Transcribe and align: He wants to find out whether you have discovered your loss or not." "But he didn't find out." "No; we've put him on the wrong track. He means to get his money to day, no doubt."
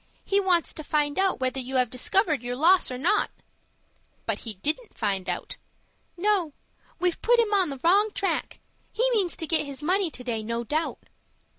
He 0.25 0.39
wants 0.39 0.73
to 0.73 0.83
find 0.83 1.19
out 1.19 1.39
whether 1.39 1.59
you 1.59 1.75
have 1.75 1.91
discovered 1.91 2.41
your 2.41 2.55
loss 2.55 2.89
or 2.89 2.97
not." 2.97 3.29
"But 4.25 4.39
he 4.39 4.55
didn't 4.55 4.97
find 4.97 5.29
out." 5.29 5.57
"No; 6.17 6.53
we've 6.97 7.21
put 7.21 7.37
him 7.37 7.53
on 7.53 7.69
the 7.69 7.79
wrong 7.83 8.09
track. 8.09 8.59
He 8.91 9.07
means 9.11 9.37
to 9.37 9.45
get 9.45 9.63
his 9.67 9.83
money 9.83 10.09
to 10.09 10.23
day, 10.23 10.41
no 10.41 10.63
doubt." 10.63 11.03